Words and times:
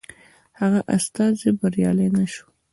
هغه 0.59 0.79
استازی 0.97 1.49
بریالی 1.59 2.07
نه 2.15 2.25
شو. 2.33 2.45